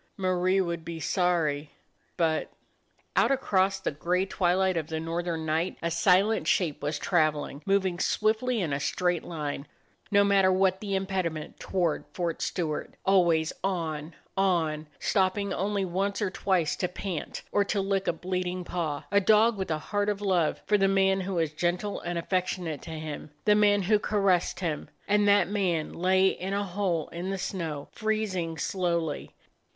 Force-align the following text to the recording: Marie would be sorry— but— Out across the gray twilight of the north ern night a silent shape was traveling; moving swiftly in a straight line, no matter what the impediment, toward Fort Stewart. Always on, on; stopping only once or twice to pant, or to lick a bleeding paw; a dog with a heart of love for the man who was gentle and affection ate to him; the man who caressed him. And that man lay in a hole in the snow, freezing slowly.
Marie 0.17 0.59
would 0.59 0.83
be 0.83 0.99
sorry— 0.99 1.69
but— 2.17 2.51
Out 3.15 3.29
across 3.29 3.79
the 3.79 3.91
gray 3.91 4.25
twilight 4.25 4.75
of 4.75 4.87
the 4.87 4.99
north 4.99 5.27
ern 5.27 5.45
night 5.45 5.77
a 5.83 5.91
silent 5.91 6.47
shape 6.47 6.81
was 6.81 6.97
traveling; 6.97 7.61
moving 7.67 7.99
swiftly 7.99 8.59
in 8.61 8.73
a 8.73 8.79
straight 8.79 9.23
line, 9.23 9.67
no 10.09 10.23
matter 10.23 10.51
what 10.51 10.79
the 10.81 10.95
impediment, 10.95 11.59
toward 11.59 12.03
Fort 12.13 12.41
Stewart. 12.41 12.95
Always 13.05 13.53
on, 13.63 14.15
on; 14.35 14.87
stopping 14.97 15.53
only 15.53 15.85
once 15.85 16.19
or 16.19 16.31
twice 16.31 16.75
to 16.77 16.87
pant, 16.87 17.43
or 17.51 17.63
to 17.65 17.79
lick 17.79 18.07
a 18.07 18.13
bleeding 18.13 18.63
paw; 18.63 19.03
a 19.11 19.21
dog 19.21 19.55
with 19.55 19.69
a 19.69 19.77
heart 19.77 20.09
of 20.09 20.19
love 20.19 20.63
for 20.65 20.79
the 20.79 20.87
man 20.87 21.21
who 21.21 21.35
was 21.35 21.53
gentle 21.53 21.99
and 22.01 22.17
affection 22.17 22.65
ate 22.67 22.81
to 22.81 22.89
him; 22.89 23.29
the 23.45 23.53
man 23.53 23.83
who 23.83 23.99
caressed 23.99 24.61
him. 24.61 24.89
And 25.07 25.27
that 25.27 25.47
man 25.47 25.93
lay 25.93 26.29
in 26.29 26.53
a 26.55 26.63
hole 26.65 27.07
in 27.09 27.29
the 27.29 27.37
snow, 27.37 27.87
freezing 27.91 28.57
slowly. 28.57 29.35